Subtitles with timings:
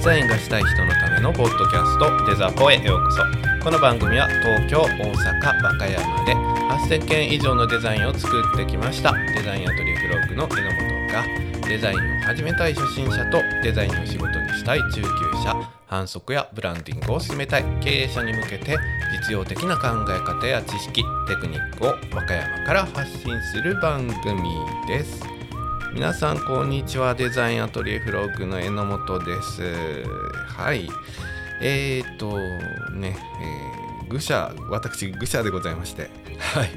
[0.00, 3.22] デザインがしたい人のためのポッドキャストデザポへようこそ。
[3.62, 9.12] この番組は東京大阪和歌山で8000件以上のデザインを作ってきました。
[9.12, 14.78] デザインアトリエフロッグの榎本がデザインを始めたい初心者とデザインを仕事にしたい。
[14.90, 15.08] 中級
[15.44, 17.64] 者反則やブランディングを進めたい。
[17.82, 18.78] 経営者に向けて
[19.12, 24.48] 実用的な考え方や知識テクニックを和歌山から発信する番組
[24.88, 25.39] です
[25.92, 27.16] 皆さんこんにちは。
[27.16, 30.04] デザインアトリエフロッグの榎本です。
[30.46, 30.88] はい。
[31.60, 32.38] えー、っと
[32.92, 36.08] ね、えー、愚者私愚者でございまして。
[36.38, 36.70] はい。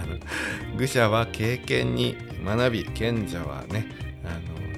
[0.00, 0.18] あの
[0.76, 3.86] 愚者は経験に学び賢者はね
[4.24, 4.28] あ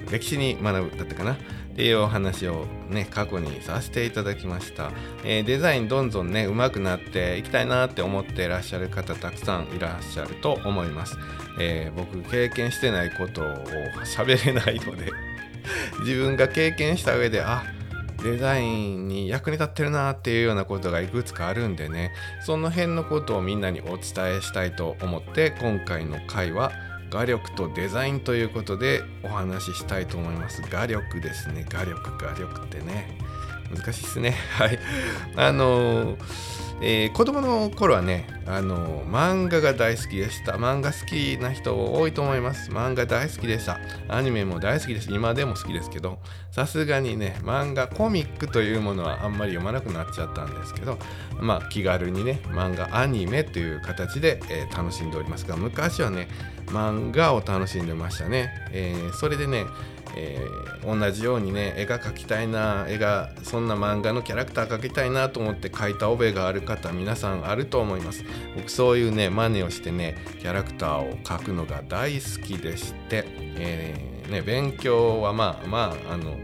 [0.05, 1.37] の歴史に学ぶだったかな。
[1.77, 4.91] っていうお話をね過去にさせていただきました、
[5.23, 11.19] えー、デザインどんどんね上手くなっていきたいなって思っていらっしゃる方たくさんいらっしゃると思います、
[11.59, 13.45] えー、僕経験してないことを
[14.05, 15.11] 喋れないので
[16.01, 17.63] 自分が経験した上であ
[18.23, 22.11] デザインに役に立ってるなっていうようなことがいくつかあるんでね。
[22.41, 26.71] その辺のことをみんなにお伝えしたいと思って今回の回は
[27.09, 30.61] 「画力とデザインということでお話ししたいと思います。
[30.69, 31.65] 画力ですね。
[31.69, 33.17] 画力画力ってね。
[33.73, 34.31] 難しいですね。
[34.31, 34.79] はい。
[35.35, 40.53] あのーえー、子供の頃はね、あの漫画が大好きでした。
[40.53, 42.69] 漫画好きな人多いと思います。
[42.71, 43.79] 漫画大好きでした。
[44.07, 45.11] アニメも大好きです。
[45.11, 46.19] 今でも好きですけど、
[46.51, 50.99] さすがにね、漫画、コミックというものはあんまり読まなくなっちゃったんですけど、
[51.39, 56.27] まあ気軽にね、漫画、アニメという形で、えー、楽しんでおりますが、昔はね、
[56.67, 58.51] 漫画を楽しんでましたね。
[58.71, 59.65] えー、それでね、
[60.15, 68.23] えー、同じようにね絵が描きたいな絵がそんな漫画のキャラクター描きたいなと思って描いた覚えがある方皆さんあると思います。
[68.55, 76.37] 僕そういうね真似をしてねキャラクターを描くのが大好きでして、えー、ね、勉強はまあまああの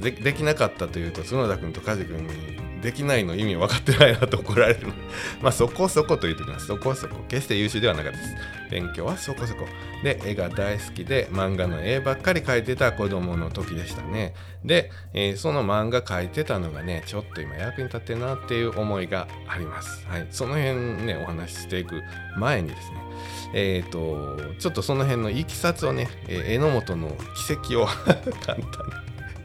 [0.00, 2.53] できなかったというと角田君と梶君に
[2.84, 4.88] できないの意味分かってないなと怒られる。
[4.88, 4.92] の
[5.40, 7.16] まあそこそこと言ってきますそこそこ。
[7.28, 8.34] 決して優秀ではなかったです。
[8.70, 9.66] 勉強はそこそこ。
[10.02, 14.34] で絵が大好きで漫画の絵ばっかり描いてた子供の時でしたね。
[14.66, 20.06] で、えー、その漫画描いてたのがねちょっと今役に立ってるなっていう思いがあります。
[20.06, 20.26] はい。
[20.30, 22.02] その辺ねお話ししていく
[22.36, 22.96] 前にですね。
[23.54, 27.16] えっ、ー、とちょっとその辺のいきさつをね、えー、榎本の
[27.48, 28.14] 奇跡を 簡
[28.44, 28.64] 単に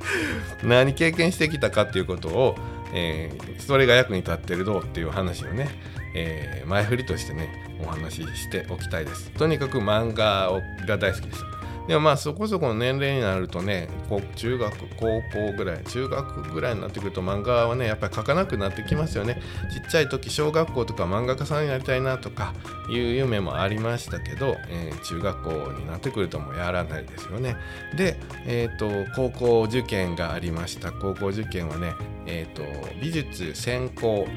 [0.63, 2.55] 何経験してきたかっていうことを
[2.93, 5.69] えー、それが役に立ってるどうっていう話をね、
[6.15, 7.49] えー、前振りとしてね
[7.81, 9.29] お話ししておきたいです。
[9.31, 10.51] とにかく漫画
[10.87, 11.58] が大好きです。
[11.89, 13.89] でもまあそこそこの年齢になるとね
[14.35, 19.41] 中学高校ぐらい中学ぐらいになってくると漫画はねやっぱり描かなくなってきますよね。
[19.73, 22.53] ちっちゃい時小学校とか漫画家さんになりたいなとか
[22.91, 27.55] いう夢もありましたけど、えー、中学校になってくるともうやらないですよね。
[27.97, 30.91] で、えーと、高校受験がありました。
[30.91, 31.95] 高校受験はね、
[32.27, 32.61] えーと、
[33.01, 34.27] 美術専攻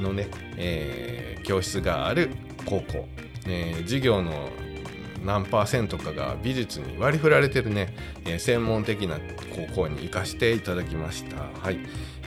[0.00, 2.30] のね、えー、教室がある
[2.64, 3.06] 高校、
[3.46, 4.48] えー、授業の
[5.24, 7.94] 何パーセントかが美術に割り振られてるね、
[8.24, 9.18] えー、専門的な
[9.54, 11.36] 高校に行かせていただきました。
[11.60, 11.78] はい。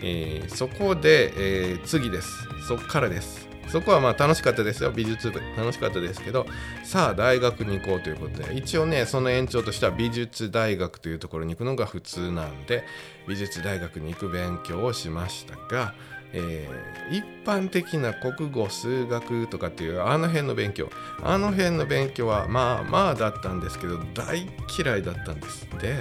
[0.02, 1.34] えー、そこで、
[1.72, 2.30] えー、次です。
[2.68, 3.46] そこからです。
[3.68, 5.42] そこはまあ楽しかったですよ、美術部。
[5.58, 6.46] 楽しかったですけど、
[6.84, 12.84] さあ大学に行こうということで、一応ね、その延長としては美術大学というところに行くのが普通なんで、
[13.28, 15.94] 美術大学に行く勉強をしましたが、
[16.34, 20.90] えー、一般的な国語数学とかっていうあの辺の勉強
[21.24, 24.48] あの辺の勉強はまあまあだったんですけど大
[24.78, 25.96] 嫌いだったんですで、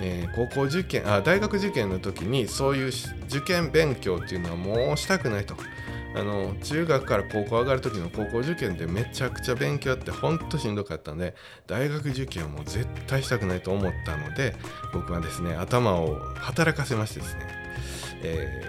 [0.00, 2.92] えー、高校受験あ大学受験の時にそういう
[3.28, 5.56] 受験勉強っていうのはもうしたくないと。
[6.14, 11.34] あの中学から高校上がる時の高校受験でめちゃくちゃ勉強あってほんとしんどかったんで
[11.66, 14.54] 大学受験はもう絶対したくないと思ったので
[14.92, 17.40] 僕はですね頭を働かせましてですね、
[18.24, 18.62] え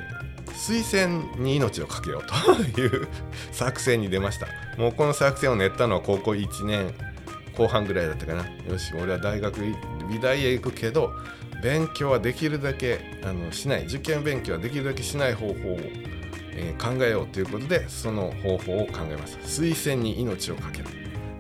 [0.54, 3.08] 推薦に命を懸けようという
[3.52, 4.48] 作戦に出ました。
[4.78, 6.94] もうこの作戦を練ったのは高校1年
[7.58, 8.46] 後半ぐらいだったかな。
[8.72, 9.60] よし俺は大学
[10.10, 11.12] 美大へ行くけど
[11.62, 13.86] 勉強はできるだけあのしない。
[13.86, 15.56] 受験勉強はできるだけしない方法を、
[16.52, 19.44] えー、考えようということでその方法を考えました。
[19.46, 20.90] 推薦に命を懸ける。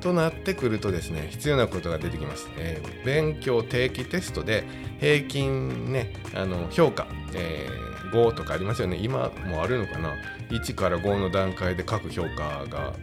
[0.01, 4.65] となってくるとですね必要なことが出てきます、えー、勉強定期テストで
[4.99, 7.82] 平均ねあの評価、えー
[8.13, 8.97] 5とかありますよね。
[9.01, 10.13] 今もあるのかな。
[10.49, 12.93] 1から5の段階で各評価が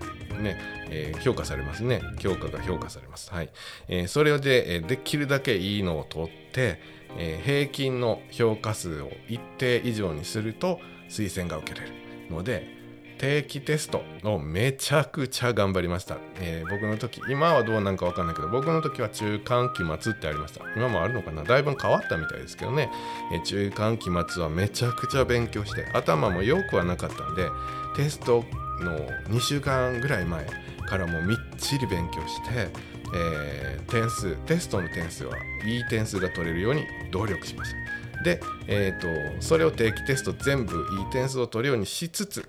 [0.40, 0.56] ね、
[0.88, 2.00] えー、評価されますね。
[2.20, 3.30] 評価が評価されます。
[3.32, 3.50] はい、
[3.88, 10.78] えー、それで、えー、できるだけいいのを取って、え平均の評価数を一定以上にすると
[11.08, 11.92] 推薦が受けれる
[12.30, 12.79] ので
[13.20, 20.64] 定期テストをめちゃくちゃ頑張りました、えー、僕の時今はどうなんか分かんないけど僕の時は中間期末ってありました。
[20.74, 21.44] 今もあるのかな？
[21.44, 22.90] だいぶ変わったみたいですけどね、
[23.30, 27.46] えー、中間期末はめちゃくちゃ勉強して頭も良くはなかったんで
[27.94, 28.42] テスト
[28.80, 30.46] の2週間ぐらい前
[30.86, 32.70] からもうみっちり勉強して、
[33.14, 35.36] えー、点数テストの点数は
[35.66, 37.72] いい点数が取れるように努力しまし
[38.16, 38.22] た。
[38.22, 42.48] で、えーと、それを定期テスト全部いい点数を取るようにしつつ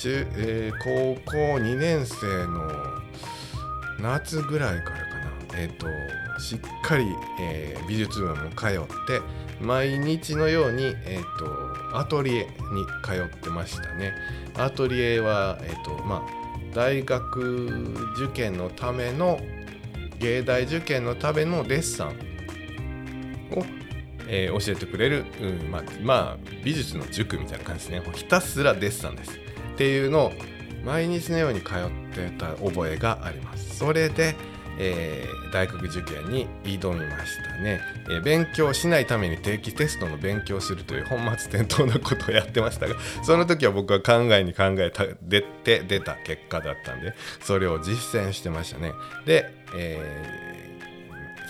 [0.00, 2.70] 中、えー、高校2年生の
[4.00, 5.14] 夏ぐらいからか
[5.52, 5.86] な、えーと、
[6.40, 7.04] しっかり、
[7.38, 9.20] えー、美術部も通って
[9.60, 11.38] 毎日のように、えー
[11.92, 14.14] と、アトリエに通ってましたね。
[14.56, 17.66] アトリエは、えーとまあ、大学
[18.16, 19.38] 受験のための
[20.18, 23.64] 芸大受験のためのデッサンを、
[24.28, 28.12] えー、教えてくれる、うんまあ、まあ美術の塾みたいな感じですね。
[28.14, 29.49] ひたすらデッサンです。
[29.80, 30.32] っていうのを
[30.84, 33.78] 毎日のように通ってた覚えがあります。
[33.78, 34.36] それで、
[34.78, 37.80] えー、大学受験に挑みましたね、
[38.10, 42.94] えー、勉強しないために定期テストの勉強するという本末転倒なことをやってましたが
[43.24, 48.92] その時は僕は考えに考えた出て出た結果だったんでそれを実践してましたね。
[49.24, 50.49] で、えー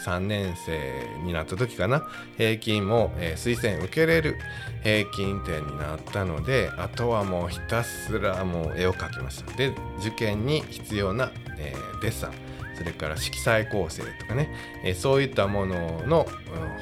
[0.04, 2.06] 3年生になった時かな。
[2.36, 4.36] 平均も、えー、推薦受けれる
[4.82, 9.52] 平均点になったのであとはもうひたすらもう絵を描きました。
[9.56, 12.32] で受験に必要な、えー、デッサン。
[12.76, 14.50] それから色彩構成とかね、
[14.84, 16.26] えー、そういったものの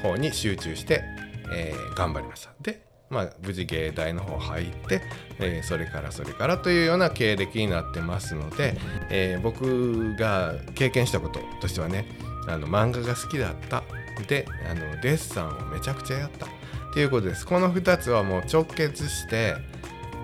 [0.01, 1.03] 方に集中して、
[1.51, 2.51] え、頑張りました。
[2.61, 5.01] でまあ、無事芸大の方入って、
[5.39, 8.77] えー、それからそれからというような経歴になってますので、
[9.09, 12.05] えー、僕が経験したこととしてはね
[12.47, 13.83] あの漫画が好きだった
[14.27, 16.45] であのデッサンをめちゃくちゃやった。
[16.89, 17.45] っていうことです。
[17.45, 19.55] この2つはもう直結して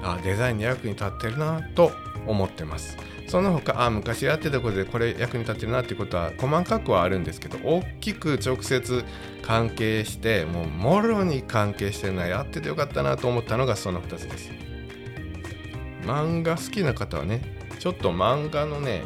[0.01, 1.91] あデザインに役に立ってるなと
[2.27, 9.03] 思ってますその他あ昔やってたことでこれ役に立ってるなっていうことは細かくはあるんですけど大きく直接
[9.41, 14.51] 関係してもうもろに関係してるのはやっててよかったなと思ったのがその2つです
[16.03, 17.41] 漫画好きな方はね
[17.79, 19.03] ちょっと漫画のね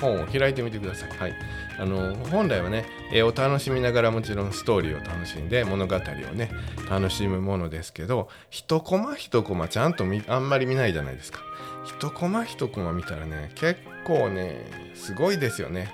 [0.00, 1.10] 本を開いてみてください。
[1.18, 1.34] はい、
[1.78, 6.00] あの本来はね絵を楽しみながらもちろんストーリーを楽しんで物語を
[6.34, 6.50] ね
[6.88, 11.40] 楽しむものですけど一コマ一コマちゃんとあんまり見ないじゃないですか。
[11.86, 15.90] 一コマ一コマ見たらね結構ねすごいですよね。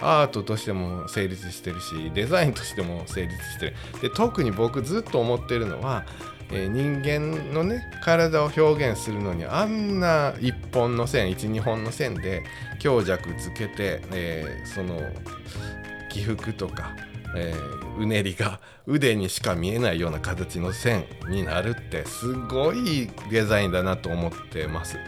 [0.00, 6.04] アートとしても成立してるしデザインとしても成立してるで特に僕ずっと思ってるのは
[6.50, 12.42] えー、人間のね体を表現するのにあんな1本の線12本の線で
[12.78, 15.00] 強弱つけて、えー、その
[16.10, 16.94] 起伏とか、
[17.36, 24.98] えー、うねりが腕にしか見えないような形の線になるってすごいデザインだなと思ってます。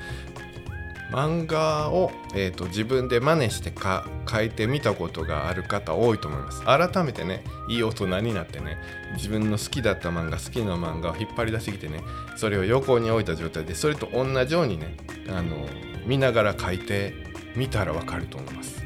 [1.10, 6.62] 漫画を、えーと、自分で真似してか書いてみたことがある方多いと思います。
[6.64, 8.78] 改めてねいい大人になってね
[9.14, 12.02] 自分の好きだった漫画好きな漫画を引っ張り出してきてね
[12.36, 14.96] それを横に置いた状態でそれと同じようにね
[15.28, 15.66] あの
[16.06, 17.14] 見ながら書いて
[17.54, 18.84] みたらわかると思います。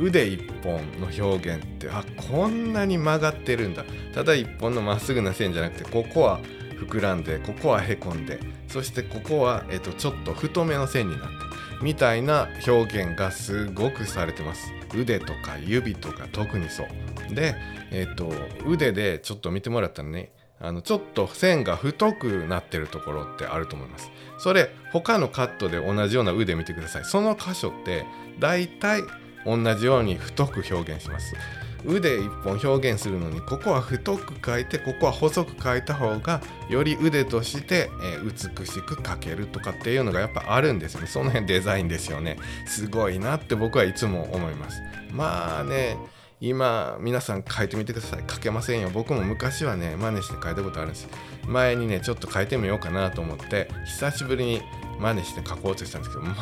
[0.00, 3.84] 腕一本の表現ってあこんなに曲がってるんだ。
[4.12, 6.40] ただ一本のまっすぐな線じゃなくてここは
[6.74, 11.43] 膨らんでここはへこんでそしてここは、えっと、ちょっと太めの線になって
[11.84, 14.72] みたいな表現がすごくされてます。
[14.96, 17.34] 腕とか指とか特にそう。
[17.34, 17.54] で
[17.90, 18.32] えっ、と
[18.66, 24.10] 腕でちょっと見てもらったらねあのちょっと線が太くなってるところってあると思います。
[24.38, 27.04] それ他のカットで同じような腕見てください。
[27.04, 28.06] その箇所って
[28.38, 29.02] 大体
[29.44, 31.34] 同じように太く表現します。
[31.84, 38.24] 腕一本表現するのにここは太く書いてここは細く書いた方がより腕として、えー、
[38.58, 41.06] 美しく書けるとかっていうのがやっぱあるんですよね。
[41.06, 42.38] その辺デザインですよね。
[42.66, 44.80] すごいなって僕はいつも思います。
[45.12, 45.96] まあね
[46.40, 48.24] 今皆さん書いてみてください。
[48.28, 48.90] 書けませんよ。
[48.92, 51.08] 僕も昔はね真似して書いたことあるんです
[51.46, 54.62] 前にねちょっと書いてみようかなと思って久しぶりに
[54.98, 56.32] 真似して書こうとしたんですけど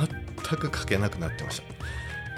[0.59, 1.65] 全く書けなくなってました。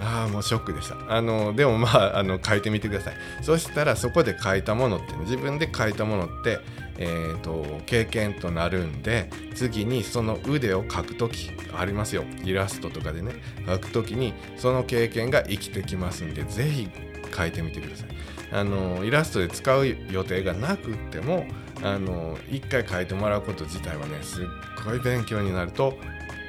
[0.00, 0.96] ああもうショックでした。
[1.08, 3.14] あのでもまあ あの書いてみてください。
[3.42, 6.60] そしたらそこで書いたものって、ね、自分で書いたものって
[6.96, 12.24] えーと、経験となるんで次にその腕を描く時ありますよ。
[12.44, 13.32] イラストとかでね
[13.66, 16.88] 描く時にその経験が生きてきますんで是非
[17.36, 18.08] 書いてみてください。
[18.52, 21.46] あのイラストで使う予定がなくっても
[21.82, 24.46] あの一回書いてもらうこと自体はねすっ
[24.84, 25.98] ごい勉強になると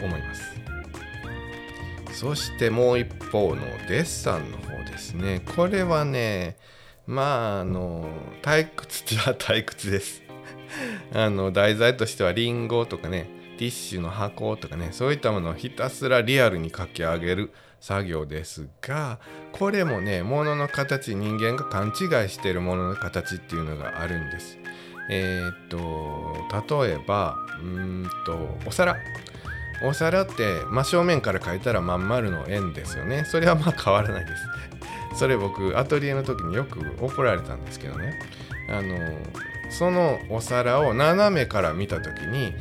[0.03, 0.74] 思います。
[2.15, 5.41] そしてもう一方のデッサンの方ですね。
[5.53, 6.55] これはね
[7.05, 8.07] まああの
[8.41, 10.23] 退屈っちゃ退屈です。
[11.13, 19.19] あの題材としてはリンゴとかねティッシュの箱とかねそういったものをひたすらリアルに書き上げる作業ですが
[19.51, 24.57] これもね物の形人間が勘違いしているものの形っていうのがあるんです。
[25.09, 28.95] えー、っと例えばうんとお皿。
[29.83, 33.25] お皿って真正面から書いたらまん丸の円ですよね。
[33.25, 34.43] それはまあ変わらないです。
[35.19, 38.19] それ僕アトリエの時によく怒られたんですけどね。
[38.69, 38.97] あの
[39.69, 42.53] そのお皿を斜めから見た時に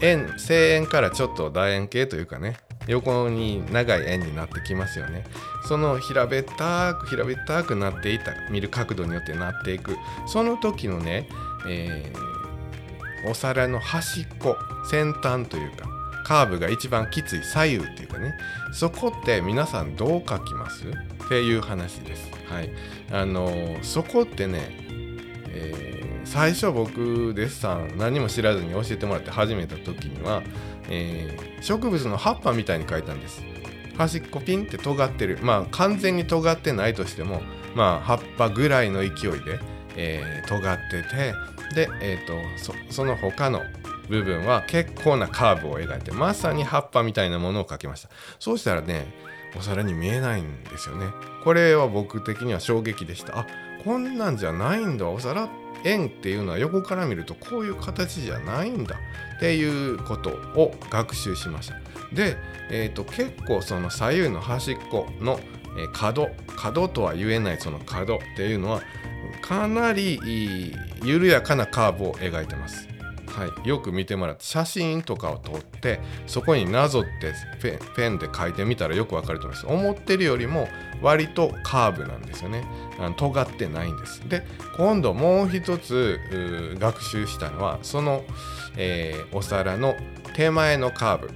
[0.00, 2.56] 円正円からちょっと楕円形というかね。
[2.86, 5.24] 横に長い円になってきますよね。
[5.68, 9.96] その平べったく平べったくなっていた見る角度によってなっていく。
[10.26, 11.28] その時のね、
[11.68, 14.56] えー、お皿の端っこ
[14.90, 15.99] 先端というか
[16.30, 18.36] カーブが一番きつい左右っていうかね
[18.72, 20.84] そこって皆さんどう書きます？
[20.86, 22.30] っていう話です。
[22.48, 22.70] はい、
[23.10, 24.60] あのそこってね、
[25.48, 30.44] えー、最初僕デッサン何も知らずに教えてもらって始めた時には、
[30.88, 33.42] えー、植物の葉っぱみたいに書いたんです。
[33.98, 37.42] 端っこピンって尖ってるまあ完全に尖ってないとしても
[37.74, 39.10] まあ葉っぱぐらいの勢い
[39.44, 39.58] で、
[39.96, 41.34] えー、尖ってて
[41.74, 42.26] で、えー
[42.64, 43.62] と、とその他の
[44.10, 48.10] 部分は結構なカーブを描いてまさに葉っぱみたいなものを描きました。
[48.38, 49.06] そうしたらね
[49.56, 51.06] お皿に見えないんですよね。
[51.44, 53.38] これは僕的には衝撃でした。
[53.38, 53.46] あ
[53.84, 55.08] こんなんじゃないんだ。
[55.08, 55.48] お皿
[55.84, 58.96] 円っていうのは横から見るとこういう形じゃないんだ。
[59.36, 61.76] っていうことを学習しました。
[62.12, 62.36] で、
[62.70, 65.40] えーと、結構その左右の端っこの
[65.92, 68.82] 角角とは言えないその角っていうのは
[69.40, 72.88] かなり緩やかなカーブを描いてます。
[73.36, 77.32] はい、よく見てもらって写真とかを撮ってそこになぞって
[77.96, 79.66] ペンで書いてみたらよくわかると思います。
[79.66, 80.68] 思ってるよりも
[81.00, 82.64] 割とカーブなんですよね。
[82.98, 84.28] あの尖ってないんです。
[84.28, 84.44] で
[84.76, 86.18] 今度もう一つ
[86.78, 88.24] 学習したのはその、
[88.76, 89.94] えー、お皿の
[90.34, 91.30] 手前のカーブ。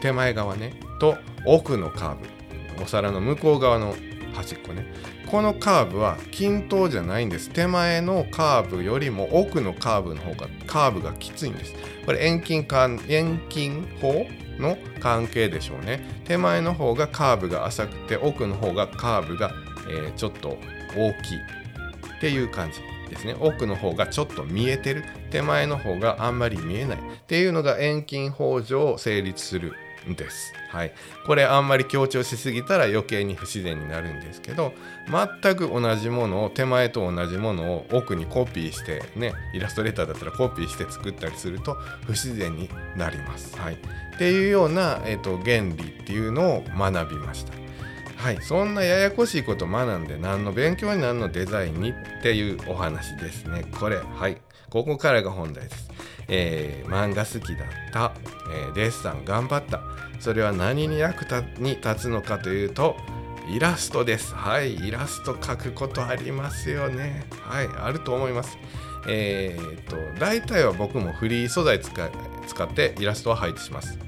[0.00, 0.74] 手前側ね。
[0.98, 2.82] と奥のカーブ。
[2.82, 3.94] お皿の向こう側の
[4.32, 4.86] 端っこね。
[5.26, 7.50] このカーブは均等じゃないんです。
[7.50, 11.74] 手前のカーブよりも奥のカーブの方がカーブがきついんです。
[12.06, 14.26] これ遠近間遠近法
[14.58, 16.00] の関係でしょうね。
[16.24, 19.52] 手前の方がカーブが浅くて奥の方がカーブが、
[19.88, 20.58] えー、ちょっと
[20.96, 21.38] 大きい
[22.16, 23.34] っていう感じですね。
[23.40, 25.04] 奥の方がちょっと見えてる。
[25.30, 29.74] 手前の方があんまり見えないっていうのが遠近法上成立する
[30.08, 30.52] です。
[30.70, 30.92] はい、
[31.26, 34.72] これあんまり強調しすぎたら余計に不自然になるんですけど
[35.42, 43.56] 全く同じものを手前と同じものを奥にコピーしてねイラストレーターだったらコピーして作ったりすると不自然になります。
[43.58, 43.78] はい、っ
[44.18, 47.52] ていうような、えーと、原理っていうのを学びました。
[48.16, 53.64] はい、そんなややこしいこと学んで何の勉強になるのデザインにっていうお話ですね。
[53.78, 54.36] これはい
[54.68, 55.89] ここからが本題です。
[56.30, 58.12] えー、漫画好きだった、
[58.50, 59.82] えー、デッサン頑張った。
[60.20, 61.26] それは何に役
[61.58, 62.96] に立つのかというと
[63.48, 64.34] イラストです。
[64.34, 67.24] はいイラスト描くことありますよね。
[67.42, 68.56] はいあると思います。
[69.06, 72.10] えー、っと大体は僕もフリー素材使
[72.46, 73.98] 使ってイラストは配置します、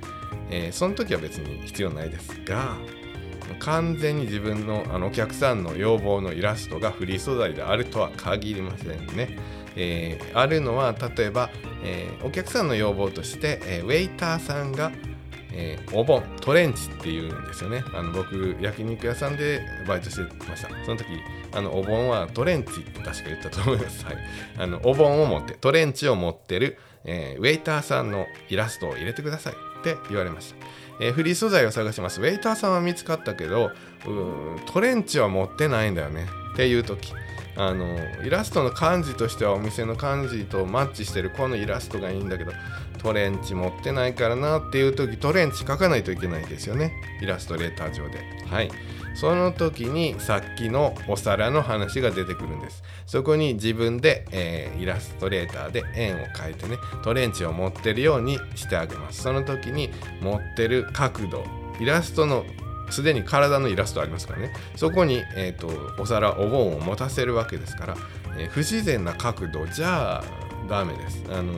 [0.51, 2.77] えー、その時は別に必要ないですが
[3.59, 9.39] 完全に自分のあのお客さんの要望のイラストがフリー素材であるとは限りませんね。
[9.77, 11.51] えー、あるのは例えば、
[11.85, 14.93] えー、お客さんの要望として、えー、ウェイターさんが、
[15.55, 17.85] えお盆トレンチっていうんですよね。
[17.95, 20.69] あの僕焼肉屋さんでバイトしてました。
[20.87, 21.05] その時
[21.55, 24.17] あのお盆はトレンチって確か言ったと思います、はい、
[24.57, 29.53] あのお盆を持ってトレンチを持ってる、えウェイターさんのイラストを入れてください。
[29.53, 31.05] って言われました。
[31.05, 32.21] え、フリー素材を探します。
[32.21, 33.73] ウェイターさんは見つかったけど
[34.73, 36.27] トレンチは持ってないんだよね。
[36.55, 37.13] っていう時。
[37.57, 42.53] あのイラストの感じとしてはお店の感じとマッチしてるこのイラストがいいんだけど
[42.99, 46.93] トレンチ持ってないからなっていう時トレンチ書かないといけないですよね。
[47.21, 48.19] イラストレーター上で。
[48.47, 48.71] はい。
[49.15, 52.83] その時にさっきのお皿の話が出てくるんです。
[53.07, 59.23] そこに自分で、えー、イラストレーターで円を描いてねトレンチを持ってるようにしてあげます。
[59.23, 59.91] その時に
[60.21, 61.45] 持ってる角度
[61.81, 62.45] イラストの
[62.93, 64.53] すでに体のイラストありますからね。
[64.77, 67.97] そこに、えーと、お皿お盆を持たせるわけですから、
[68.39, 70.23] えー、不自然な角度じゃ
[70.69, 71.23] ダメです。
[71.31, 71.55] あの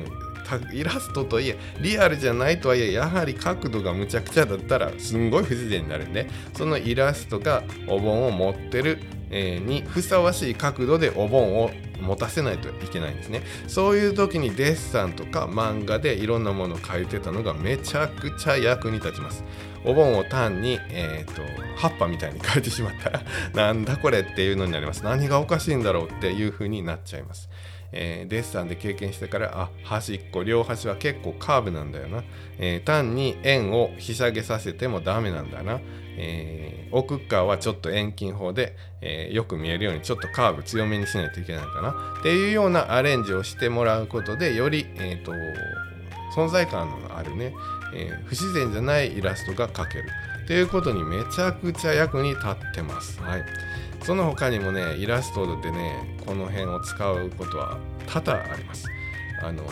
[0.72, 8.98] イラストといえリアルじゃないとはいえやはり角度がむちゃくちゃだったらすんごい不自然になるんでそのイラストがお盆を持ってる、
[9.30, 11.70] えー、にふさわしい角度でお盆を
[12.00, 13.42] 持たせないといけないんですね。
[13.68, 19.44] そういう時にデッサンとか漫画でいろんなものを描いてたのがめちゃくちゃ役に立ちます。
[19.84, 21.42] お盆を単に、えーと、
[21.76, 23.22] 葉っぱみたいに変えてしまったら
[23.54, 25.04] なんだこれっていうのになります。
[25.04, 27.48] 何がおかしいんだろうっていう風になっちゃいます。
[27.96, 32.24] えー、デッサンで経験してからあ端っこ両端は結構カーブなんだよな、
[32.58, 35.80] えー、単に円をひしゃげさせてもダメなんだな、
[36.18, 42.16] えー、奥側はちょっと遠近法で、えよく見えるようにちょっとカーブ強めにしないといけないかな。
[42.20, 45.32] っていうようなアレンジをしてもらうことでより、えーと、
[46.34, 47.54] 存在感のあるね、
[47.94, 50.04] え不自然じゃないイラストが描ける。
[50.44, 53.20] っていうことにめちゃくちゃ役に立ってます。
[53.22, 53.44] はい。
[54.04, 58.86] その他にもねイラストでねこの辺を使うことは多々あります。
[59.42, 59.64] あの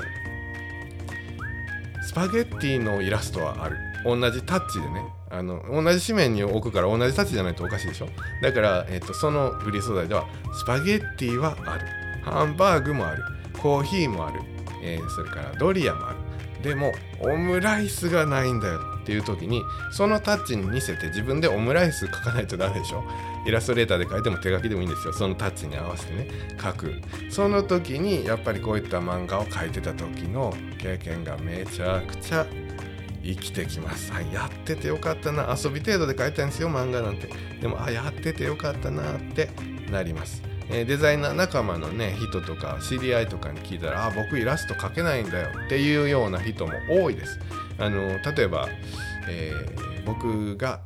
[2.03, 3.77] スパゲッティのイラストはある。
[4.05, 5.05] 同じタッチでね。
[5.31, 8.09] あの同じ紙面に置くから同じタッチじゃないとおかしいでしょ。
[8.43, 11.87] だから、えっと、そのフリー素材ではスパゲッティはある。
[12.23, 13.23] ハンバーグもある。
[13.59, 14.41] コーヒーもある、
[14.83, 16.17] えー、それからドリアもある。
[16.62, 18.81] でもオムライスがないんだよ。
[19.03, 23.03] っていう時にそのタッチに似せて自分でオムライス書かないとダメでしょ？
[23.47, 25.13] イラストレーターで書いても手書きでもいいんですよ。
[25.13, 26.29] そのタッチに合わせてね
[26.63, 26.95] 書く。
[27.31, 32.47] その時にやっぱりこういった漫画を描いてた時の経験がめちゃくちゃ
[33.25, 35.57] 生きてきます、はい、やっててよかったな。
[35.57, 37.29] 遊び程度で描いたんですよ漫画なんて。
[37.61, 39.51] でもあやっててよかったなって
[39.91, 40.43] なります。
[40.71, 47.39] えデザイナー仲間のね人とか知り合いとかに聞いたら「あ僕イラスト描けないんだよ」っていうような人も多いです。
[47.83, 48.69] あの例えば、
[49.29, 50.81] えー、僕が、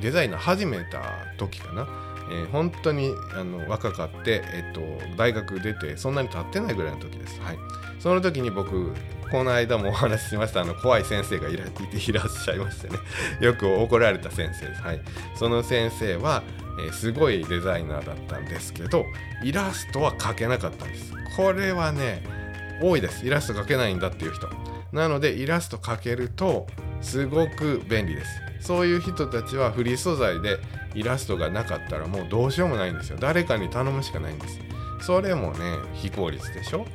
[0.00, 1.02] デザイナー始めた
[1.36, 1.86] 時かな、
[2.30, 4.80] えー、本当にあの若かって、えっと、
[5.16, 7.40] 大学出てそんなに経ってないぐらいの時です。
[7.40, 7.58] はい、
[7.98, 8.94] その時に僕
[9.30, 12.98] この間もお話ししましたあの怖い先生がいらいていらっしゃいましてね
[13.40, 14.82] よく怒られた先生です。
[14.82, 15.00] はい、
[15.34, 16.42] その先生は、
[16.78, 19.04] えー、すごいデザイナーだったんですけど
[19.42, 21.12] イラストは描けなかったんです。
[21.36, 22.22] これはね
[22.80, 24.48] 多いですイラスト描けないんだっていう人。
[24.92, 26.66] なのでイラスト描けると
[27.00, 28.30] すごく便利です。
[28.60, 30.58] そういう人たちはフリー素材で
[30.94, 33.16] イラストがなかったらもうどうしようもないんですよ。
[33.18, 34.58] 誰かに頼むしかないんです。
[35.00, 35.58] それもね
[35.94, 36.86] 非効率でしょ？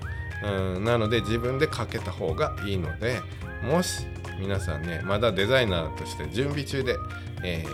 [0.43, 3.19] うんなので自分で描けた方がいいので
[3.63, 4.05] もし
[4.39, 6.97] 皆さんねまだデザイナーとして準備中で、
[7.43, 7.65] え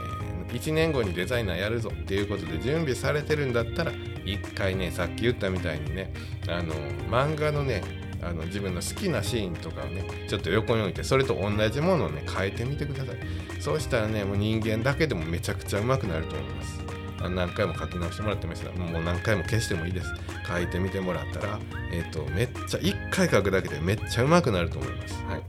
[0.48, 3.92] ー、1年後にデザイナーやるぞっていうことで準備されてるんだったら
[4.24, 6.14] 一回ねさっき言ったみたいにね
[6.48, 6.74] あの
[7.10, 7.82] 漫画のね
[8.24, 13.18] あの自分の好きなシーンとかをねちょっと横に置いてそれと同じものをね変えてみてください。
[13.60, 16.82] そうしたらねもう人間だけでもめちゃくちゃうまくなると思います。
[17.30, 20.08] 何回も書き直してもらってましたもう何回も消してもいいです。
[20.48, 21.60] 書いてみてもらったら
[21.92, 25.24] えっ、ー、とめっちゃ1回書くだけでめっちゃうまくなると思います。
[25.26, 25.42] はい。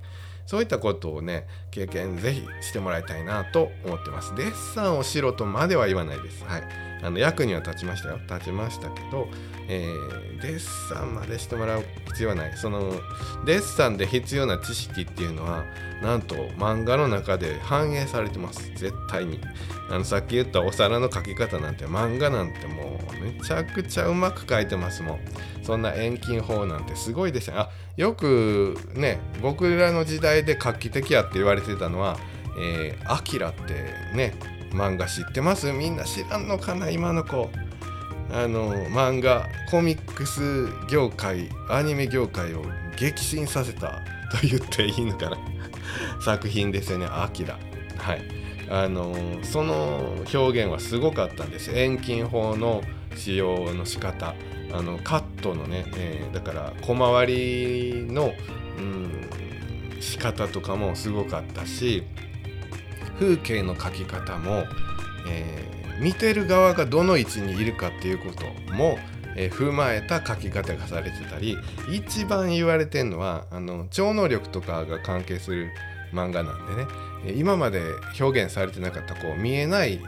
[0.46, 4.34] そういったことをね経験ぜひしてもらいたいなと思ってます。
[4.34, 6.44] デッサンをしろとまでは言わないです。
[6.44, 6.62] はい。
[7.02, 8.18] あの役には立ちましたよ。
[8.28, 9.28] 立ちましたけど
[9.68, 12.56] えー、デッサンまでしてもらう必要はない。
[12.56, 12.92] その
[13.46, 15.64] デッサンで必要な知識っていうのは
[16.02, 18.70] なんと漫画の中で反映されてます。
[18.74, 19.40] 絶対に。
[19.92, 25.20] あのさっき言ったお皿の描き方なんて漫画なんてもうめちゃくちゃうまく描いてますもん。
[25.62, 32.18] そんな遠近法なんてすごいですよあよくね僕らの時代で画期的やって言われてたのは
[32.58, 33.74] 「えー、アキラって
[34.14, 34.34] ね
[34.70, 35.70] 漫画知ってます？
[35.72, 37.50] みんな知らんのかな今の子。
[38.32, 42.64] あの漫画コミックス業界アニメ業界を
[42.96, 43.88] 激震させた
[44.30, 45.36] と言っていいのかな。
[46.24, 47.58] 作品ですよね「アキラ」
[47.98, 48.41] はい。
[48.72, 51.70] あのその表現はすごかったんです。
[51.72, 52.82] 遠近法の
[53.14, 54.34] 使用の仕方。
[54.74, 58.32] あのカットのね、えー、だから小回りの、
[58.78, 62.04] うん、仕方とかもすごかったし
[63.18, 64.64] 風景の描き方も、
[65.28, 68.98] えー見てる側がどの位置にいるかっていうことも、
[69.36, 71.56] えー、踏まえた書き方がされてたり
[71.90, 75.70] 一番言われてるのはあの超能力とかが関係する
[76.12, 76.88] 漫画なんでね。
[77.26, 77.82] 今まで
[78.18, 80.00] 表現されてなかったこう見えない、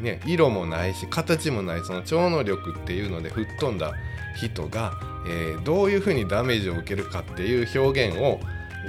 [0.00, 3.92] ね、色もないし形もないその超能力っていうので吹っ飛んだ
[4.36, 8.40] 人が、えー、どういうふうにダメージを受けるかっていう表現を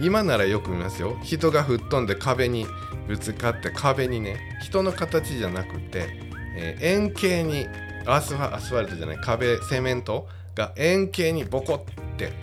[0.02, 1.18] 今ならよく見ますよ。
[1.24, 2.66] 人が吹っ飛んで壁に
[3.08, 6.30] ぶつかって壁にね人の形じゃなくて
[6.60, 7.68] えー、円形に
[8.06, 12.34] アスファアスファルトじゃない壁セメントが円形にボコって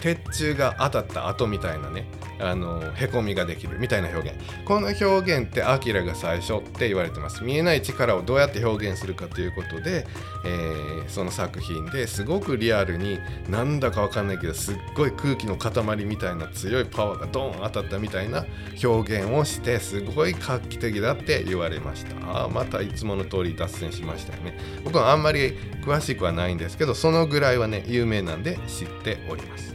[0.00, 2.06] 鉄柱が当たった後みたいなね
[2.38, 4.38] あのへこみができるみたいな表現。
[4.64, 5.04] この表
[5.36, 7.44] 現ってアキラが最初って言われてます。
[7.44, 10.06] 見えない力をどうやって表現するかということで、
[10.44, 13.18] えー、その作品ですごくリアルに
[13.48, 18.44] なんだかわかんないけどすっごい空気の塊みたいな強いパワーがドーン当たったみたいな
[18.82, 22.44] 表現をしてすごい画期的だって言われました。
[22.44, 24.58] あまたいつもの通り脱線しましたよね。
[24.84, 25.52] 僕はあんまり
[25.84, 29.73] 詳しくはないんですけどそのぐらいはね有名なんで知っております。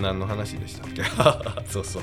[0.00, 1.02] 何の話でしたっけ？
[1.70, 2.02] そうそう。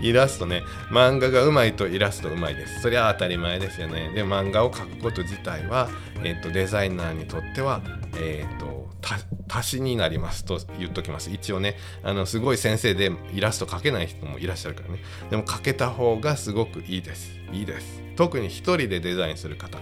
[0.00, 0.62] イラストね。
[0.90, 2.80] 漫画がうまいとイラストうまいです。
[2.82, 4.10] それは当たり前ですよね。
[4.14, 5.88] で漫画を描くこと自体は、
[6.24, 7.80] えーと、デザイナーにとっては、
[8.16, 8.90] えーと、
[9.48, 11.30] 足しになりますと言っときます。
[11.30, 15.02] 一応ねあのすごい先生でイラスト描けない人もいらっしゃるからね。
[15.30, 17.30] でも描けた方がすごくいいです。
[17.52, 18.02] いいです。
[18.16, 19.78] 特に一人でデザインする方。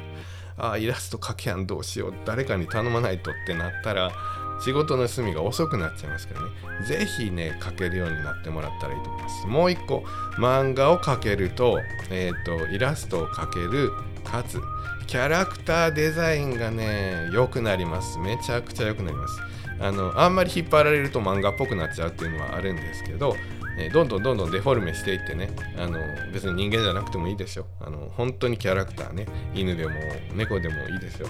[0.59, 2.15] あイラスト描けやんどうしよう。
[2.27, 4.13] 誰かに頼まないとってなったら
[4.63, 6.47] 仕事の休みが遅くなっちゃいますからね。
[6.87, 9.47] 是非ね書けるようになってもらったらいいと思います。
[9.47, 10.05] もう一個
[10.39, 13.93] 漫画を描けると,、えーと、イラストを描ける
[14.25, 14.61] かつ
[15.07, 18.19] キャラクターデザインがね良くなります。
[18.19, 19.41] めちゃくちゃ良くなります。
[19.81, 23.35] あのあんまり引っ張られると漫画っぽくなっちゃうっていうのはあるんですけど
[23.81, 25.99] えどんどんどんどんデフォルメしていってねあの
[26.33, 27.67] 別に人間じゃなくてもいいですよ。
[27.81, 29.27] あの本当にキャラクターね。
[29.55, 29.93] 犬でも
[30.35, 31.29] 猫でもいいですよ、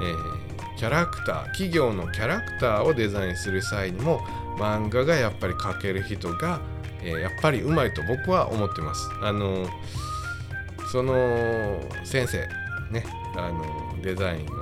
[0.00, 4.20] えー、キャラクター企業のキャラクターをデザインする際にも
[4.58, 6.60] 漫画がやっぱり描ける人が、
[7.02, 9.08] えー、やっぱりうまいと僕は思ってます。
[9.22, 9.66] あの
[10.90, 12.48] その先生
[12.90, 13.04] ね。
[13.36, 14.52] あのデザインの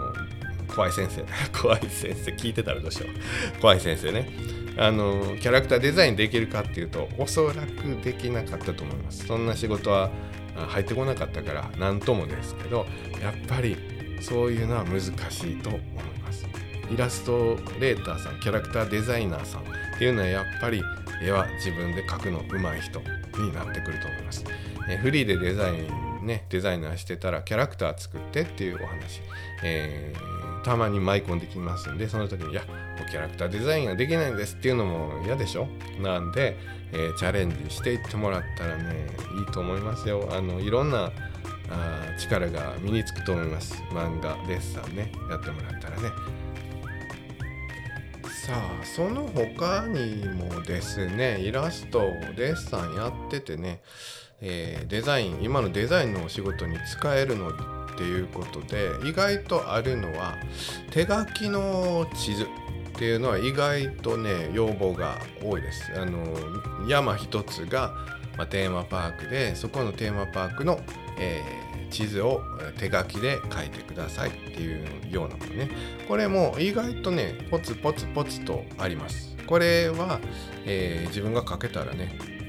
[0.74, 1.24] 怖い先生。
[1.61, 2.31] 怖い先生。
[2.33, 3.61] 聞いてたらどうしよう。
[3.61, 4.31] 怖い先生ね。
[4.81, 9.27] あのキャラクターデザインできるかっていうとおそらくできなかったと思います。
[9.27, 10.11] そんな仕事は
[10.57, 12.87] 入ってこなかったから何ともですけど
[13.21, 13.77] やっぱり
[14.23, 15.09] そういうのは難し
[15.53, 15.83] いと思い
[16.25, 16.47] ます。
[16.90, 19.64] イラストレーターさんキャラクターデザイナーさんっ
[19.99, 20.83] ていうのはやっぱり
[21.23, 23.01] 絵は自分で描くの上手い人
[23.38, 24.45] になってくると思います。
[24.88, 29.20] えフリーでデザインねデザイナーしてたらキャラクター作ってっていうお話、
[29.64, 32.62] えー、たまに舞い込んできますんでその時にいや
[33.11, 35.66] キャラクターデザインができないんですっていうのも嫌でしょ？
[36.00, 36.56] なんで、
[36.92, 39.06] えー、チャレンジしていってもらったらね
[39.38, 40.28] いいと思いますよ。
[40.33, 41.11] あのいろんな
[41.70, 43.83] あ力が身につくと思います。
[43.90, 46.11] 漫画デッサンねやってもらったらね。
[48.46, 52.00] さあその他にもですねイラスト
[52.37, 53.80] デッサンやっててね、
[54.42, 57.53] えー、デザイン今のデザインのお仕事に使えるのっ
[57.96, 60.37] ていうことで意外とあるのは
[60.90, 62.46] 手書きの地図っ
[62.98, 65.92] ていうのは意外とね要望が多いです。
[65.96, 66.22] あの
[66.88, 67.94] 山一つが、
[68.37, 70.81] まあ、テーマパークでそこのテーマパークの、
[71.18, 72.42] えー、地図を
[72.79, 75.70] 手書きで書いてくださいっていうようなものね
[76.09, 80.20] これも意外とねポツポツポツとありますこれは、
[80.64, 82.39] えー、自分が書けたらね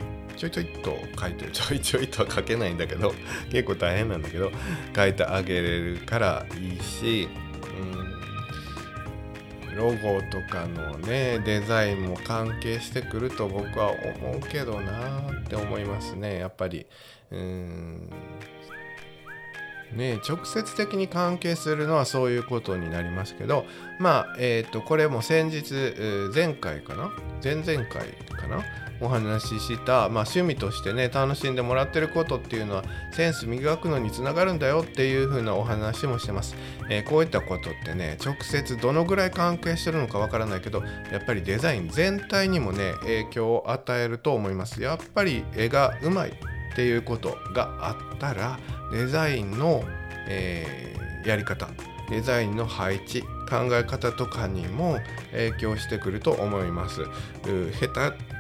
[0.42, 3.14] ちょいちょいと書いてるちょいちょいとは書けないんだけど
[3.52, 4.52] 結構大変なんだけど
[4.96, 7.30] 書いてあげれるからいいし、
[7.86, 8.02] うん
[9.74, 16.40] ロゴとかのねデザインも関係してくると僕は思うけどなって思いますね。
[16.40, 16.86] やっぱり
[17.32, 18.10] うん
[19.94, 23.66] ね直接的に関係するのはそういうことになりますけど
[23.98, 25.74] まあえっ、ー、とこれも先日
[26.36, 27.14] 前回かな？
[27.42, 28.91] 前々回かな？
[29.02, 36.56] お話しした、まあ、趣味としてね楽しんでもらってることっていうのはセンス磨くのにつながるんだよっていう風なお話もしてます、
[36.90, 44.82] えー、こういったことってね直接どのぐらい関係してるのかわからないけどやっぱりデザイン全体にもね影響を与えると思います。
[44.82, 46.34] やっぱり絵がうまいっ
[46.76, 48.60] ていうことがあったら
[48.92, 49.84] デザインの、
[50.28, 51.68] えー、やり方
[52.10, 55.00] デザインの配置考え方とかにも
[55.32, 57.06] 影響してくると思います。
[57.80, 58.31] 下手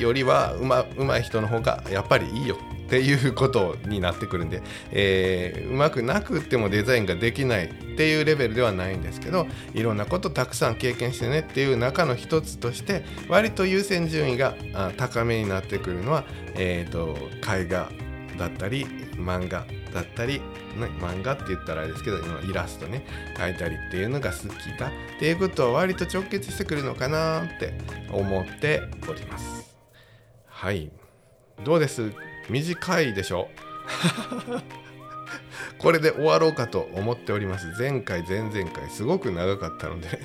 [0.00, 14.54] よりはうまうまい人の方がやっぱりいいよっていうことになってくるんで、えー、うまくなくってもデザインができないっていうレベルではないんですけどいろんなことたくさん経験してねっていう中の一つとして割と優先順位が
[14.98, 17.90] 高めになってくるのは、えーと絵画
[18.38, 18.84] だったり
[19.16, 20.40] 漫画だったり
[20.76, 22.18] 漫画って言ったらあれですけど
[22.48, 23.04] イラストね
[23.36, 24.88] 描いたりっていうのが好きだ。
[24.88, 27.74] っていうことは割と直結してくるのかなって
[28.10, 29.76] 思っております。
[30.46, 30.90] はい。
[31.64, 32.12] どうです？
[32.48, 33.48] 短いでしょ？
[35.78, 37.66] これで終わろうかと思っております。
[37.78, 40.20] 前回前々回すごく長かったので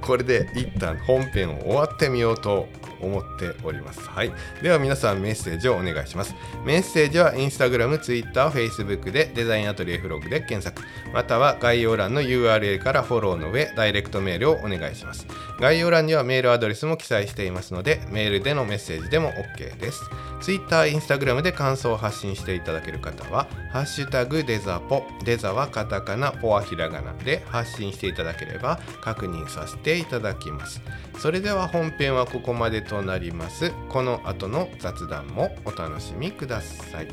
[0.00, 2.68] これで一旦本編を終わってみようと
[3.02, 4.00] 思っております。
[4.08, 4.32] はい。
[4.62, 6.34] では皆さんメッセージをお願いします。
[6.64, 15.26] メッセージは Instagram、Twitter、Facebook でデザインアトリエフログで検索、または概要欄の URL からフォローの上、ダイレクトメールをお願いします。
[15.60, 20.02] 概要欄にはメールアドレスも記載していますので、メールでのメッセージでも OK です。
[20.40, 30.82] Twitter、Instagram で感想を発信していただける方は、ハッシュタグデザポ、デザはカタカナ、ポはひらがなで発信していただければ確認させていただきます。
[31.18, 33.72] それでは本編はここまでとなります。
[33.88, 37.08] この後の雑談もお楽しみください。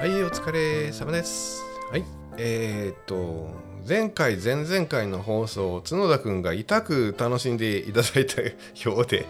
[0.00, 1.62] はいお疲れ様です。
[1.92, 2.04] はい。
[2.38, 3.48] えー、っと
[3.88, 8.50] 前回前々回の放送角田くんが痛く楽しんでいただいたよ
[8.96, 9.26] うで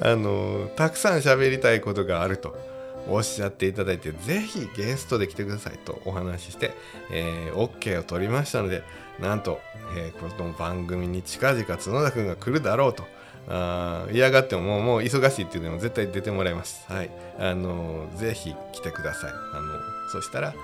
[0.00, 2.77] あのたくさん喋りたいことがあると
[3.08, 6.72] おっしゃっていただいてぜひゲストで来てくださいとお話しして、
[7.10, 8.82] えー、OK を取りましたので
[9.18, 9.60] なんと、
[9.96, 13.04] えー、この番組に近々角田くんが来るだろうと
[13.50, 16.84] あ嫌がってももうもう忙しいっていうのも絶対出てもらいます。
[16.86, 17.10] はい。
[17.38, 19.30] あのー、ぜひ来てください。
[19.30, 20.54] あのー、そしたら、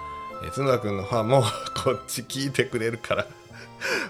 [0.44, 1.42] えー、角田くんのファンも
[1.82, 3.26] こっち聞いてくれるから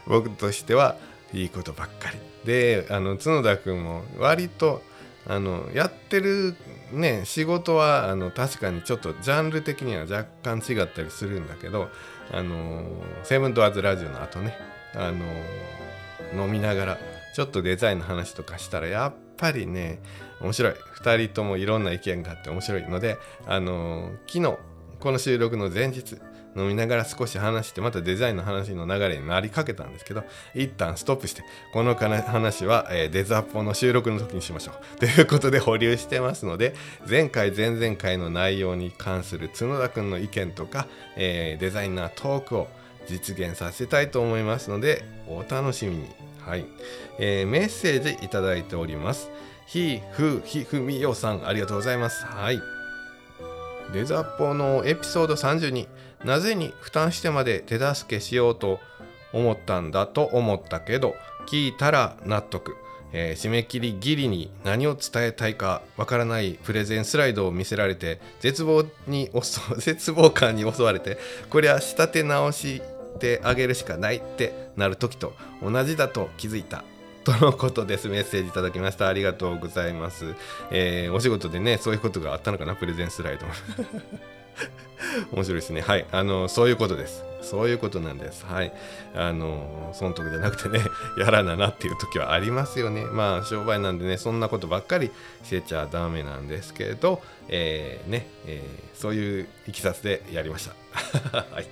[0.07, 0.97] 僕としては
[1.33, 2.19] いいことばっかり。
[2.45, 4.83] であの角田くんも割と
[5.27, 6.55] あのやってる
[6.93, 11.89] ね仕事はあの確かにちょっとジャンル的には若干違ったりするんだけど
[12.31, 12.85] あの
[13.23, 14.57] セブンドアーズラジオの後ね
[14.95, 15.25] あの
[16.45, 16.99] 飲みながら
[17.35, 20.01] ちょっとデザインの話とかしたらやっぱりね
[20.41, 20.75] 面白い。
[21.05, 24.57] 2人ともいろんな意見があって面白いのであの昨日
[25.01, 26.17] この収録の前日
[26.57, 34.75] 飲みながら少し話してまたデザインの話の流れになりかけたんですけど一旦ストップしてこの話は、えー、デザポの収録の時にしましょう。
[34.99, 36.75] ということで保留してますので
[37.09, 40.87] 前回前々回の内容に関する角田くんの意見とか、
[41.17, 42.69] えー、デザイナートークを
[43.07, 46.09] 実現させたいと思いますのでお楽しみに。
[46.47, 46.67] はい、
[47.19, 49.31] えー、メッセージいただいております。
[49.67, 52.25] ひふひふみよさんありがとうございます。
[52.27, 52.61] はい。
[53.93, 55.87] デザポのエピソード32
[56.25, 58.81] なぜに負担してまで手助けしようと
[59.33, 61.15] 思ったんだと思ったけど
[61.47, 62.77] 聞いたら納得、
[63.13, 69.31] えー、締め切りギリに何を伝えたいかわからないプレゼンスライドを見せられて絶望に
[69.79, 71.19] 絶望感に襲われて
[71.51, 72.81] これは仕立て直し
[73.21, 76.85] てあげるしかないってなる時と同じだと気づいた
[77.25, 78.09] とのことです。
[78.09, 79.09] メッセージいただきました。
[79.09, 80.35] ありがとうございます。
[80.71, 83.47] えー、お仕事でね、そういうことがあったのかな、プレゼンスライド。
[85.33, 85.81] 面白いですね。
[85.81, 86.07] はい。
[86.13, 87.25] あの、そういうことです。
[87.43, 88.45] そういうことなんです。
[88.47, 88.73] はい。
[89.15, 90.85] あの、損得じゃなくてね、
[91.19, 93.05] やらななっていう時はありますよね。
[93.05, 95.11] まあ、商売なんでね、そんなことばっかり
[95.45, 100.69] してちゃダメなんですけど、えー、ね、えー、そういういきさつでやりまし
[101.33, 101.45] た。
[101.55, 101.67] はい。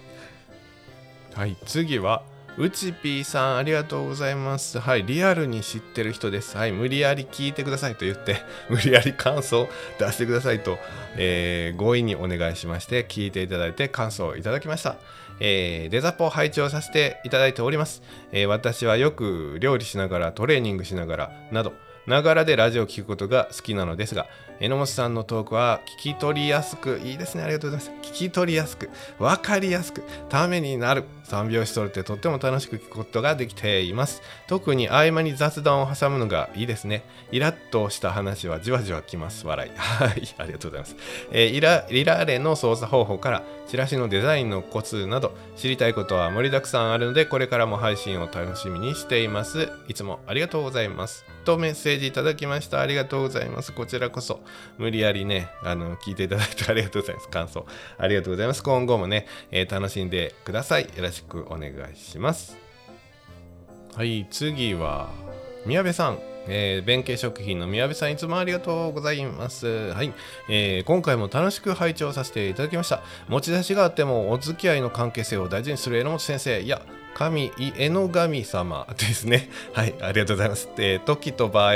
[1.35, 2.23] はい、次は、
[2.59, 4.79] うちぴーさん、ありがとうございます。
[4.79, 6.59] はい、リアルに知ってる人です。
[6.59, 10.79] はい、無理やり聞いてくださいと言って、 無理やり感想を出してくださいと、
[11.17, 14.97] えー、強引にお願いしまして、聞いていただいて感想をいただきました。
[15.41, 18.03] えー、デザポを配置をさせていただいております。
[18.33, 21.73] えー、私はよく料理しながら、トレーニングしながらなど、
[22.07, 24.27] ながらでラジオを聴くことが好きなのですが、
[24.61, 28.09] 榎本さんのトークは聞き取りやすく、いいですね、ありがとうございます。
[28.11, 31.05] 聞き取りやすく、わかりやすく、ためになる。
[31.25, 34.23] 3拍子取れてとっても楽しく聞くことができています。
[34.49, 37.05] 特に合間に雑談を挟むのがいいですね。
[37.31, 39.47] イラッとした話はじわじわきます。
[39.47, 39.71] 笑い。
[39.75, 40.97] はい、ありがとうございます。
[41.31, 49.71] えー、イラリラーレの操作方法からチラシのデザインのコツなど知りたいことは盛りだくさんあるのでこれからも配信を楽しみにしています。
[49.89, 51.25] いつもありがとうございます。
[51.45, 52.81] とメッセージージいただきました。
[52.81, 53.73] ありがとうございます。
[53.73, 54.41] こちらこそ
[54.79, 57.29] 無理やりね、あの聞いていただいて ありがとうございます。
[57.29, 57.67] 感想
[57.99, 58.63] ありがとうございます。
[58.63, 60.83] 今後もね、えー、楽しんでください。
[60.83, 62.57] よろしくお願いします。
[63.95, 65.11] はい、次は
[65.67, 66.19] 宮部さん。
[66.49, 69.93] えー、弁慶食品の宮部さんいつもありがとうございます。
[69.93, 70.13] はい、
[70.49, 73.03] えー、今回も楽しく拝聴させていただきました。
[73.29, 76.83] 持ち出しがあってもお付き合いの関係性を大事にする榎本先生、いや、
[77.15, 79.49] 神、えの神様ですね。
[79.73, 80.69] はい、ありがとうございます。
[80.79, 81.75] えー、時と場合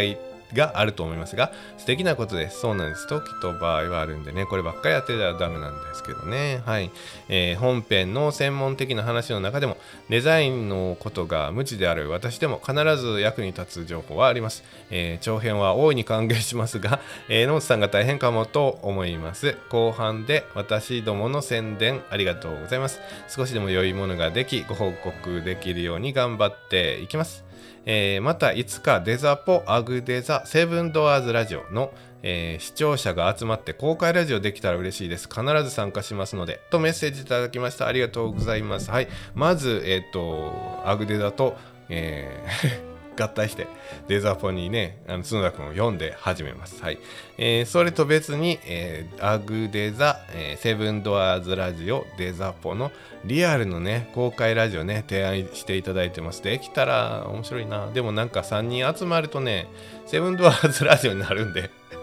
[0.54, 2.60] があると思いますが、素敵なことです。
[2.60, 3.06] そうなんです。
[3.06, 6.62] 時と場合はあるんでね、こればっかりやってたらダメなんですけどね。
[6.64, 6.90] はい。
[7.28, 9.76] えー、本編の専門的な話の中でも、
[10.08, 14.64] デザインのことが無知である私でも必ず役に立つ情報はあります。
[14.90, 19.56] えー、長編は大いに歓迎しますが、 えー、野本さんが大変かもと思います。
[19.70, 23.00] 後半で私どもの宣伝ありがとうございます。
[23.28, 27.45] 少しでも良いものができ、ご報告できるように頑張っていきます。
[27.86, 35.28] えー、またいつかデザポアグデザセブンドアーズラジオの、えー、視聴者が集まって公開ラジオできたら嬉しいです。
[35.28, 36.60] 必ず参加しますので。
[36.70, 37.86] とメッセージいただきました。
[37.86, 38.90] ありがとうございます。
[38.90, 39.08] はい。
[39.34, 41.56] まず、えっ、ー、と、アグデザと、
[41.88, 43.66] えー合体して
[44.08, 46.82] デザポにねあの角田君を読んで始めます。
[46.82, 46.98] はい
[47.38, 52.92] えー、それと別に、えー、アグデザ、えー、セブンドアーズラジオデザポの
[53.24, 56.42] リアルのね公開ラジオね提案していただいてます。
[56.42, 57.90] できたら面白いな。
[57.92, 59.68] でもなんか3人集まるとね
[60.06, 61.70] セブンドアーズラジオになるんで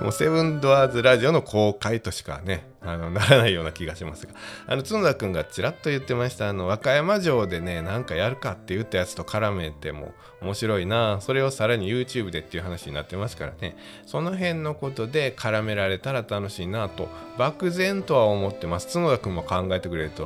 [0.00, 4.32] もうセブンドアーズラジオの公開としかね、あのならないような気がしますが、
[4.66, 18.86] あの角田君がちらっと言ってました、あの和歌山城でね、なんかやるかって言ったやつと絡めても面白いな、それをさらに YouTube でっていう話になってますからね、その辺のことで絡められたら楽しいなと、漠然とは思ってます。
[18.92, 20.24] 角田君も考えてくれると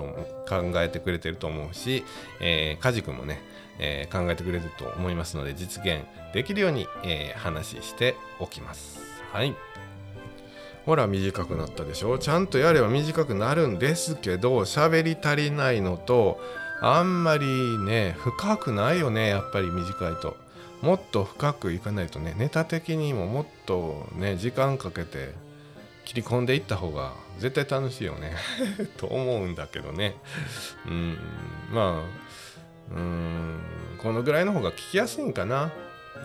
[0.49, 2.05] 考えてくれてると思うし、
[2.40, 3.40] えー、梶君もね、
[3.79, 9.04] えー、考えてくれると思いますので実現できるように、えー、話しておきます。
[9.35, 9.55] はい。
[10.87, 12.18] ほら短くなったでしょ？
[12.18, 16.40] ちゃんとやれば短くなるんですけど喋り足りないのと
[16.81, 17.47] あんまり
[17.79, 20.37] ね深くないよねやっぱり短いと。
[20.83, 25.33] もっと深くいかないとねネタ的にももっとね時間かけて
[26.05, 28.35] 切り込んでいった方が絶対楽しいよね
[28.99, 30.14] と思うんだけどね。
[30.87, 31.18] うん
[31.73, 32.03] ま
[32.92, 33.61] あうん
[34.03, 35.73] このぐらいの方が聞きやすいんかな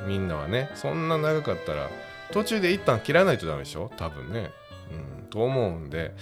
[0.06, 0.69] みんなはね。
[0.76, 1.89] そんな長かったら
[2.32, 3.92] 途中で一旦切らないとダメでしょ？
[3.98, 4.52] 多分ね。
[4.92, 6.15] うん、と思うんで、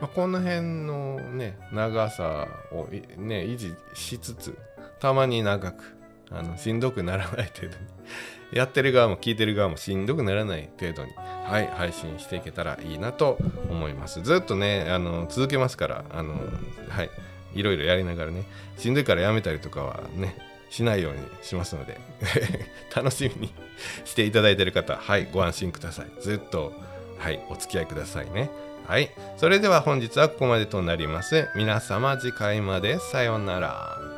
[0.00, 2.86] まあ、この辺のね長さを
[3.18, 4.56] ね維持しつつ
[5.00, 5.96] たまに長く
[6.30, 7.74] あのしんどくならない程度に。
[8.52, 13.38] やってる側も聞いてる側もしんどくならない程度にはい配信していけたらいいなと
[13.68, 14.22] 思います。
[14.22, 16.34] ずっとねあの続けますからあの
[16.88, 17.10] はい
[17.54, 18.44] いろいろやりながらね。
[18.78, 20.36] しんどいからやめたりとかはね
[20.70, 21.98] しないようにしますので
[22.94, 23.54] 楽しみに
[24.04, 26.06] していただいている方はいご安心ください。
[26.20, 26.72] ずっと
[27.18, 28.50] はいお付き合いくださいね。
[28.86, 31.48] はいそれでは本日はここまでとなります。
[31.56, 34.15] 皆様次回までさようなら。